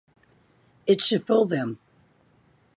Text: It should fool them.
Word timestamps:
It 0.87 0.99
should 0.99 1.27
fool 1.27 1.45
them. 1.45 1.77